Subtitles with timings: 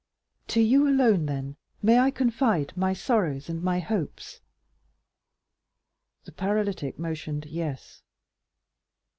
[0.47, 4.41] "To you alone, then, may I confide my sorrows and my hopes?"
[6.23, 8.01] The paralytic motioned "Yes."